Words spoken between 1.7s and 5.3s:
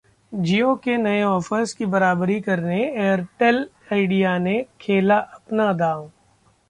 की बराबरी करने Airtel-Idea ने खेला